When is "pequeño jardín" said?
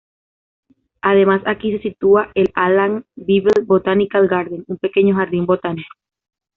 4.79-5.45